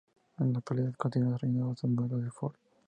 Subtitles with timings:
[0.39, 2.55] En la actualidad se continúan desarrollando estos modelos de Ford.